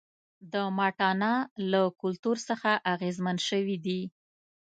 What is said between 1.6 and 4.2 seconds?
له کلتور څخه اغېزمن شوي دي.